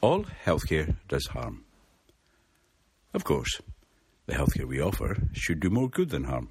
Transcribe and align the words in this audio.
All 0.00 0.24
healthcare 0.44 0.96
does 1.08 1.26
harm. 1.26 1.64
Of 3.12 3.24
course, 3.24 3.60
the 4.26 4.34
healthcare 4.34 4.66
we 4.66 4.80
offer 4.80 5.16
should 5.32 5.58
do 5.58 5.70
more 5.70 5.88
good 5.88 6.10
than 6.10 6.24
harm. 6.24 6.50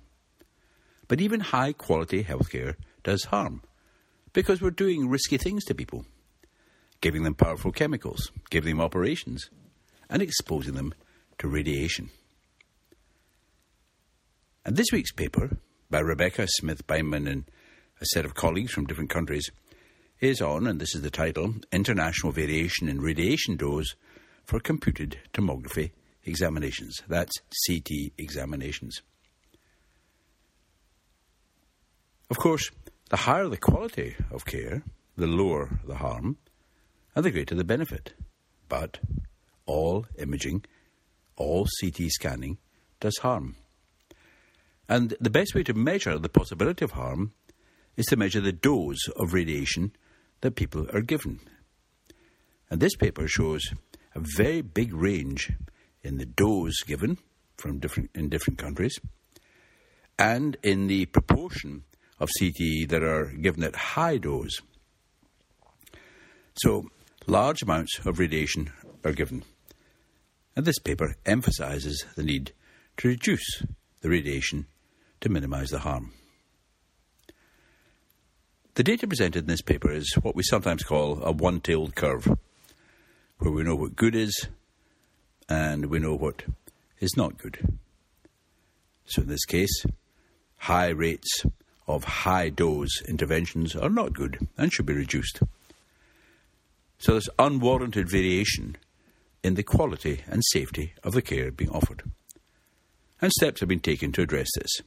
But 1.08 1.22
even 1.22 1.40
high 1.40 1.72
quality 1.72 2.24
healthcare 2.26 2.76
does 3.04 3.26
harm 3.26 3.62
because 4.34 4.62
we're 4.62 4.72
doing 4.72 5.08
risky 5.08 5.38
things 5.38 5.64
to 5.66 5.76
people, 5.76 6.06
giving 7.00 7.24
them 7.24 7.36
powerful 7.36 7.72
chemicals, 7.72 8.32
giving 8.50 8.76
them 8.76 8.84
operations, 8.84 9.50
and 10.10 10.22
exposing 10.22 10.74
them 10.74 10.94
to 11.40 11.48
radiation. 11.48 12.10
And 14.66 14.76
this 14.76 14.92
week's 14.92 15.14
paper 15.14 15.58
by 15.90 16.00
Rebecca 16.00 16.48
Smith 16.50 16.86
Bindman 16.86 17.32
and 17.32 17.46
a 18.02 18.06
set 18.08 18.26
of 18.26 18.36
colleagues 18.36 18.74
from 18.74 18.86
different 18.86 19.10
countries 19.10 19.50
is 20.20 20.42
on, 20.42 20.66
and 20.66 20.80
this 20.80 20.96
is 20.96 21.02
the 21.02 21.12
title 21.12 21.54
International 21.72 22.32
Variation 22.32 22.90
in 22.90 23.00
Radiation 23.00 23.56
Dose 23.56 23.96
for 24.44 24.60
Computed 24.60 25.20
Tomography 25.32 25.92
Examinations. 26.26 27.02
That's 27.08 27.34
CT 27.68 28.14
examinations. 28.18 29.04
Of 32.32 32.38
course, 32.38 32.72
the 33.10 33.18
higher 33.18 33.48
the 33.48 33.58
quality 33.58 34.16
of 34.32 34.46
care, 34.46 34.84
the 35.16 35.28
lower 35.28 35.80
the 35.86 35.96
harm, 35.96 36.38
and 37.16 37.24
the 37.24 37.32
greater 37.32 37.56
the 37.56 37.64
benefit. 37.64 38.14
But 38.68 39.00
all 39.68 40.08
imaging, 40.18 40.66
all 41.36 41.68
CT 41.80 42.10
scanning 42.10 42.58
does 43.00 43.18
harm. 43.20 43.56
And 44.90 45.16
the 45.22 45.30
best 45.30 45.54
way 45.54 45.64
to 45.64 45.74
measure 45.74 46.18
the 46.18 46.28
possibility 46.28 46.84
of 46.84 46.92
harm 46.92 47.34
is 47.96 48.08
to 48.08 48.16
measure 48.16 48.42
the 48.42 48.52
dose 48.52 49.08
of 49.16 49.34
radiation 49.34 49.92
that 50.42 50.56
people 50.56 50.88
are 50.94 51.02
given. 51.02 51.40
And 52.70 52.80
this 52.80 52.96
paper 52.96 53.28
shows 53.28 53.62
a 54.16 54.20
very 54.36 54.62
big 54.62 54.94
range 54.94 55.52
in 56.04 56.18
the 56.18 56.26
dose 56.26 56.82
given 56.84 57.18
from 57.58 57.80
different 57.80 58.12
in 58.14 58.30
different 58.30 58.60
countries 58.60 59.00
and 60.20 60.58
in 60.64 60.88
the 60.88 61.06
proportion 61.06 61.84
of 62.20 62.30
CTE 62.40 62.90
that 62.90 63.04
are 63.04 63.26
given 63.26 63.64
at 63.64 63.76
high 63.76 64.18
dose. 64.18 64.60
So 66.56 66.88
large 67.28 67.62
amounts 67.62 68.00
of 68.06 68.20
radiation 68.20 68.72
are 69.04 69.12
given. 69.12 69.44
And 70.56 70.66
this 70.66 70.80
paper 70.80 71.16
emphasizes 71.26 72.06
the 72.16 72.24
need 72.24 72.54
to 72.98 73.10
reduce 73.10 73.62
the 74.02 74.10
radiation 74.10 74.66
to 75.22 75.30
minimize 75.30 75.70
the 75.70 75.80
harm. 75.80 76.14
The 78.78 78.84
data 78.84 79.08
presented 79.08 79.40
in 79.40 79.48
this 79.48 79.64
paper 79.64 79.92
is 79.92 80.14
what 80.22 80.36
we 80.36 80.44
sometimes 80.44 80.84
call 80.84 81.24
a 81.24 81.32
one 81.32 81.62
tailed 81.62 81.96
curve, 81.96 82.28
where 83.40 83.52
we 83.52 83.64
know 83.64 83.76
what 83.76 83.96
good 83.96 84.16
is 84.16 84.50
and 85.50 85.88
we 85.88 85.98
know 85.98 86.14
what 86.14 86.44
is 87.00 87.18
not 87.18 87.40
good. 87.40 87.80
So, 89.06 89.24
in 89.24 89.30
this 89.30 89.46
case, 89.46 89.84
high 90.58 90.90
rates 90.90 91.44
of 91.88 92.04
high 92.04 92.50
dose 92.50 93.02
interventions 93.02 93.76
are 93.76 93.90
not 93.90 94.14
good 94.14 94.48
and 94.60 94.72
should 94.72 94.86
be 94.86 94.94
reduced. 94.94 95.40
So, 97.00 97.14
there's 97.14 97.30
unwarranted 97.40 98.08
variation 98.08 98.78
in 99.42 99.56
the 99.56 99.64
quality 99.64 100.22
and 100.28 100.44
safety 100.52 100.94
of 101.04 101.14
the 101.14 101.24
care 101.24 101.50
being 101.50 101.72
offered. 101.72 102.04
And 103.24 103.32
steps 103.32 103.62
have 103.62 103.70
been 103.70 103.80
taken 103.80 104.12
to 104.12 104.22
address 104.22 104.50
this. 104.56 104.84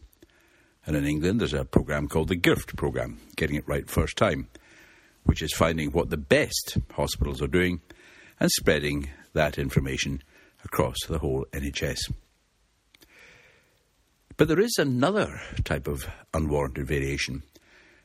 And 0.87 0.97
in 0.97 1.07
England, 1.07 1.41
there's 1.41 1.55
a 1.55 1.65
program 1.65 2.09
called 2.09 2.29
the 2.29 2.37
GIRFT 2.37 2.77
program, 2.77 3.19
Getting 3.37 3.57
It 3.57 3.69
Right 3.69 3.89
First 3.89 4.17
Time, 4.17 4.49
which 5.25 5.43
is 5.43 5.53
finding 5.55 5.91
what 5.91 6.11
the 6.11 6.17
best 6.17 6.79
hospitals 6.93 7.43
are 7.43 7.47
doing 7.47 7.81
and 8.39 8.51
spreading 8.51 9.11
that 9.35 9.59
information 9.59 10.23
across 10.65 10.97
the 11.07 11.19
whole 11.19 11.47
NHS. 11.53 11.99
But 14.37 14.49
there 14.49 14.61
is 14.61 14.77
another 14.79 15.41
type 15.65 15.87
of 15.87 16.09
unwarranted 16.33 16.87
variation, 16.87 17.43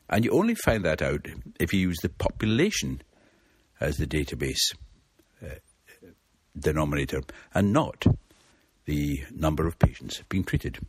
and 0.10 0.26
you 0.26 0.32
only 0.32 0.56
find 0.56 0.84
that 0.84 1.02
out 1.02 1.28
if 1.60 1.74
you 1.74 1.80
use 1.80 1.98
the 2.02 2.10
population 2.10 3.02
as 3.80 3.96
the 3.96 4.06
database 4.06 4.76
uh, 5.42 5.56
denominator 6.58 7.22
and 7.54 7.72
not 7.72 8.06
the 8.86 9.24
number 9.32 9.66
of 9.66 9.80
patients 9.80 10.22
being 10.30 10.44
treated. 10.44 10.80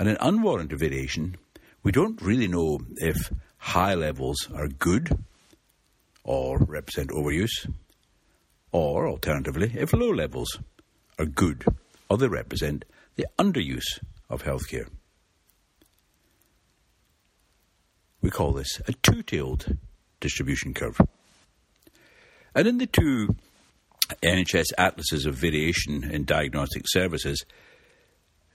And 0.00 0.08
in 0.08 0.16
unwarranted 0.18 0.78
variation, 0.78 1.36
we 1.82 1.92
don't 1.92 2.22
really 2.22 2.48
know 2.48 2.80
if 2.96 3.30
high 3.58 3.94
levels 3.94 4.48
are 4.50 4.66
good 4.66 5.10
or 6.24 6.56
represent 6.56 7.10
overuse, 7.10 7.70
or 8.72 9.06
alternatively, 9.06 9.74
if 9.76 9.92
low 9.92 10.08
levels 10.08 10.58
are 11.18 11.26
good 11.26 11.66
or 12.08 12.16
they 12.16 12.28
represent 12.28 12.86
the 13.16 13.26
underuse 13.38 14.00
of 14.30 14.44
healthcare. 14.44 14.88
We 18.22 18.30
call 18.30 18.52
this 18.52 18.80
a 18.88 18.94
two 18.94 19.22
tailed 19.22 19.76
distribution 20.18 20.72
curve. 20.72 20.98
And 22.54 22.66
in 22.66 22.78
the 22.78 22.86
two 22.86 23.36
NHS 24.22 24.72
atlases 24.78 25.26
of 25.26 25.34
variation 25.34 26.04
in 26.04 26.24
diagnostic 26.24 26.84
services, 26.86 27.44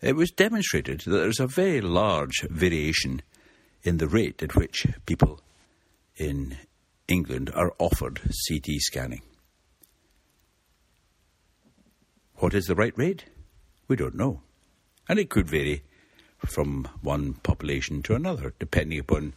it 0.02 0.16
was 0.16 0.32
demonstrated 0.32 1.02
that 1.02 1.12
there's 1.12 1.40
a 1.40 1.48
very 1.48 1.82
large 1.82 2.42
variation 2.50 3.22
in 3.84 3.98
the 3.98 4.08
rate 4.08 4.42
at 4.44 4.56
which 4.56 4.86
people 5.06 5.42
in 6.18 6.58
England 7.08 7.52
are 7.54 7.74
offered 7.80 8.22
CT 8.48 8.66
scanning. 8.80 9.22
What 12.38 12.54
is 12.54 12.66
the 12.66 12.76
right 12.76 12.98
rate? 12.98 13.26
We 13.88 13.96
don't 13.96 14.16
know. 14.16 14.42
And 15.08 15.20
it 15.20 15.30
could 15.30 15.48
vary 15.48 15.84
from 16.46 16.88
one 17.02 17.36
population 17.36 18.02
to 18.04 18.16
another, 18.16 18.54
depending 18.60 19.00
upon 19.00 19.34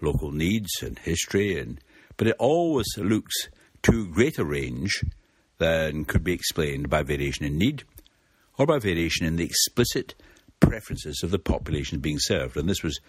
local 0.00 0.30
needs 0.30 0.70
and 0.82 0.98
history, 0.98 1.58
and 1.58 1.80
but 2.16 2.26
it 2.26 2.36
always 2.38 2.86
looks 2.96 3.48
to 3.82 4.08
greater 4.08 4.44
range 4.44 5.04
than 5.58 6.04
could 6.04 6.24
be 6.24 6.32
explained 6.32 6.88
by 6.88 7.02
variation 7.02 7.44
in 7.44 7.58
need 7.58 7.84
or 8.60 8.66
by 8.66 8.78
variation 8.78 9.24
in 9.24 9.36
the 9.36 9.44
explicit 9.44 10.14
preferences 10.60 11.22
of 11.22 11.30
the 11.30 11.38
population 11.38 11.98
being 11.98 12.18
served. 12.18 12.58
And 12.58 12.68
this 12.68 12.82
was 12.82 13.00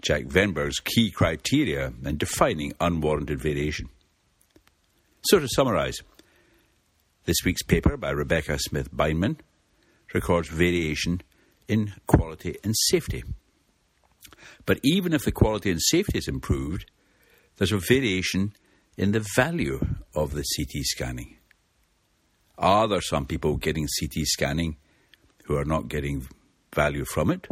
Jack 0.00 0.26
Wennberg's 0.26 0.78
key 0.78 1.10
criteria 1.10 1.92
in 2.04 2.16
defining 2.18 2.72
unwarranted 2.80 3.40
variation. 3.40 3.88
So, 5.24 5.40
to 5.40 5.48
summarise, 5.48 5.98
this 7.24 7.38
week's 7.44 7.64
paper 7.64 7.96
by 7.96 8.10
Rebecca 8.10 8.60
Smith 8.60 8.94
Bindman 8.94 9.38
records 10.14 10.48
variation 10.48 11.20
in 11.66 11.94
quality 12.06 12.56
and 12.62 12.72
safety. 12.86 13.24
But 14.66 14.78
even 14.84 15.14
if 15.14 15.24
the 15.24 15.32
quality 15.32 15.72
and 15.72 15.82
safety 15.82 16.18
is 16.18 16.28
improved, 16.28 16.88
there's 17.56 17.72
a 17.72 17.78
variation 17.78 18.52
in 18.96 19.10
the 19.10 19.26
value 19.34 19.84
of 20.14 20.32
the 20.32 20.44
CT 20.56 20.84
scanning. 20.84 21.38
Are 22.56 22.86
there 22.86 23.00
some 23.00 23.26
people 23.26 23.56
getting 23.56 23.88
CT 23.98 24.26
scanning 24.26 24.76
who 25.44 25.56
are 25.56 25.64
not 25.64 25.88
getting 25.88 26.26
value 26.74 27.04
from 27.04 27.30
it, 27.30 27.46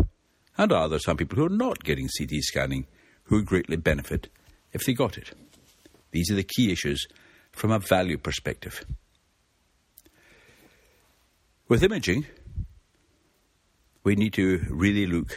and 0.56 0.72
are 0.72 0.88
there 0.88 0.98
some 0.98 1.16
people 1.16 1.36
who 1.36 1.46
are 1.46 1.48
not 1.48 1.84
getting 1.84 2.08
CT 2.18 2.42
scanning 2.42 2.86
who 3.24 3.36
would 3.36 3.46
greatly 3.46 3.76
benefit 3.76 4.28
if 4.72 4.84
they 4.84 4.92
got 4.92 5.16
it? 5.16 5.32
These 6.10 6.30
are 6.30 6.34
the 6.34 6.44
key 6.44 6.72
issues 6.72 7.06
from 7.52 7.70
a 7.70 7.78
value 7.78 8.18
perspective. 8.18 8.84
With 11.68 11.82
imaging, 11.82 12.26
we 14.02 14.16
need 14.16 14.32
to 14.34 14.66
really 14.68 15.06
look 15.06 15.34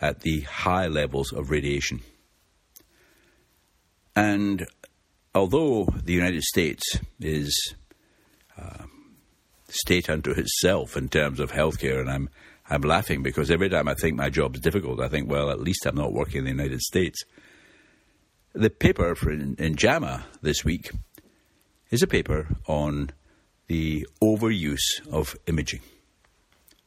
at 0.00 0.20
the 0.20 0.40
high 0.40 0.86
levels 0.86 1.32
of 1.32 1.50
radiation. 1.50 2.00
And 4.16 4.66
although 5.34 5.84
the 6.04 6.12
United 6.12 6.42
States 6.42 6.82
is 7.20 7.74
state 9.70 10.10
unto 10.10 10.30
itself 10.30 10.96
in 10.96 11.08
terms 11.08 11.40
of 11.40 11.52
healthcare, 11.52 12.00
and 12.00 12.10
I'm 12.10 12.28
I'm 12.70 12.82
laughing 12.82 13.22
because 13.22 13.50
every 13.50 13.68
time 13.68 13.88
I 13.88 13.94
think 13.94 14.16
my 14.16 14.30
job's 14.30 14.60
difficult, 14.60 15.00
I 15.00 15.08
think, 15.08 15.28
well, 15.28 15.50
at 15.50 15.60
least 15.60 15.84
I'm 15.86 15.96
not 15.96 16.12
working 16.12 16.38
in 16.38 16.44
the 16.44 16.50
United 16.50 16.80
States. 16.80 17.24
The 18.52 18.70
paper 18.70 19.12
in, 19.28 19.56
in 19.58 19.74
JAMA 19.74 20.24
this 20.40 20.64
week 20.64 20.92
is 21.90 22.02
a 22.02 22.06
paper 22.06 22.46
on 22.68 23.10
the 23.66 24.06
overuse 24.22 25.04
of 25.10 25.36
imaging. 25.46 25.80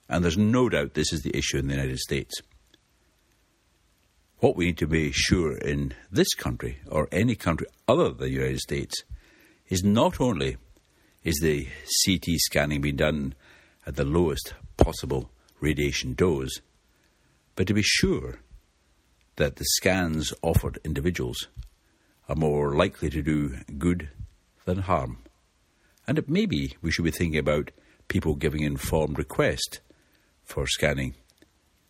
And 0.08 0.24
there's 0.24 0.38
no 0.38 0.70
doubt 0.70 0.94
this 0.94 1.12
is 1.12 1.22
the 1.22 1.36
issue 1.36 1.58
in 1.58 1.68
the 1.68 1.76
United 1.76 2.00
States. 2.00 2.34
What 4.40 4.56
we 4.56 4.66
need 4.66 4.78
to 4.80 4.88
be 4.88 5.12
sure 5.12 5.58
in 5.58 5.94
this 6.12 6.34
country 6.34 6.80
or 6.90 7.08
any 7.12 7.36
country 7.36 7.68
other 7.88 8.10
than 8.10 8.18
the 8.18 8.30
United 8.30 8.60
States 8.60 9.04
is 9.68 9.84
not 9.84 10.20
only 10.22 10.58
is 11.24 11.40
the 11.42 11.68
CT 12.06 12.38
scanning 12.38 12.82
being 12.82 12.98
done 12.98 13.34
at 13.86 13.96
the 13.96 14.04
lowest 14.04 14.54
possible 14.78 15.30
radiation 15.60 16.14
dose, 16.14 16.60
but 17.56 17.68
to 17.68 17.74
be 17.74 17.82
sure 17.82 18.40
that 19.38 19.56
the 19.56 19.66
scans 19.66 20.34
offered 20.42 20.80
individuals 20.84 21.48
are 22.30 22.36
more 22.36 22.76
likely 22.76 23.10
to 23.10 23.22
do 23.22 23.56
good 23.78 24.10
than 24.66 24.80
harm. 24.80 25.18
And 26.08 26.18
it 26.18 26.30
maybe 26.30 26.76
we 26.82 26.92
should 26.92 27.06
be 27.06 27.12
thinking 27.12 27.40
about 27.40 27.72
people 28.08 28.36
giving 28.36 28.62
informed 28.62 29.18
request 29.18 29.80
for 30.44 30.68
scanning, 30.68 31.16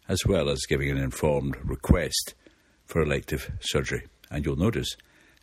as 0.08 0.26
well 0.26 0.50
as 0.50 0.66
giving 0.68 0.90
an 0.90 0.98
informed 0.98 1.58
request 1.64 2.36
for 2.86 3.02
elective 3.02 3.52
surgery. 3.62 4.08
And 4.30 4.46
you'll 4.46 4.56
notice 4.56 4.96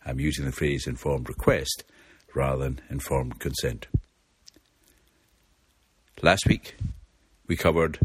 I'm 0.05 0.21
using 0.21 0.45
the 0.45 0.53
phrase 0.53 0.87
informed 0.87 1.29
request 1.29 1.85
rather 2.35 2.65
than 2.65 2.81
informed 2.91 3.39
consent. 3.39 3.87
Last 6.23 6.47
week, 6.47 6.77
we 7.47 7.57
covered 7.57 7.99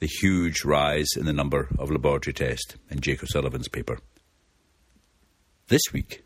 the 0.00 0.06
huge 0.06 0.64
rise 0.64 1.08
in 1.16 1.26
the 1.26 1.32
number 1.32 1.68
of 1.78 1.90
laboratory 1.90 2.32
tests 2.32 2.76
in 2.90 3.00
Jacob 3.00 3.28
Sullivan's 3.28 3.68
paper. 3.68 3.98
This 5.68 5.82
week, 5.92 6.24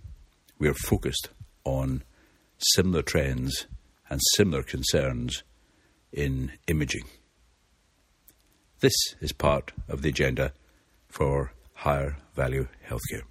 we 0.59 0.69
are 0.69 0.75
focused 0.75 1.31
on 1.65 2.05
similar 2.75 3.03
trends 3.03 3.67
and 4.09 4.21
similar 4.37 4.63
concerns 4.63 5.43
in 6.13 6.53
imaging. 6.69 7.05
This 8.81 8.95
is 9.21 9.33
part 9.33 9.73
of 9.89 10.03
the 10.03 10.11
agenda 10.11 10.53
for 11.09 11.53
higher 11.75 12.17
value 12.35 12.69
healthcare. 12.89 13.23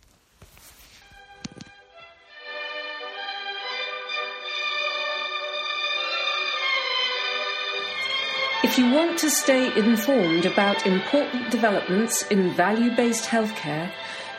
If 8.63 8.77
you 8.77 8.91
want 8.91 9.17
to 9.19 9.29
stay 9.31 9.75
informed 9.75 10.45
about 10.45 10.85
important 10.85 11.49
developments 11.49 12.21
in 12.27 12.53
value 12.53 12.95
based 12.95 13.25
healthcare, 13.25 13.91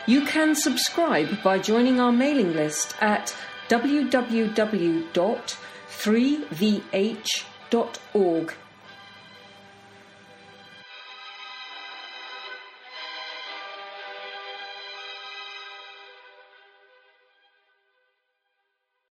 you 0.07 0.23
can 0.25 0.55
subscribe 0.55 1.43
by 1.43 1.59
joining 1.59 1.99
our 1.99 2.13
mailing 2.13 2.53
list 2.53 2.95
at 3.01 3.35
www.3vh.org 3.67 4.53